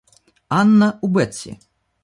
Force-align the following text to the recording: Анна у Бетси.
Анна 0.59 0.97
у 1.03 1.07
Бетси. 1.09 1.57